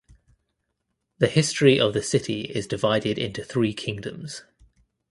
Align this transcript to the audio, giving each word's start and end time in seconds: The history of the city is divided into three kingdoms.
The 1.19 1.27
history 1.27 1.79
of 1.79 1.93
the 1.93 2.01
city 2.01 2.45
is 2.45 2.65
divided 2.65 3.19
into 3.19 3.43
three 3.43 3.71
kingdoms. 3.75 4.41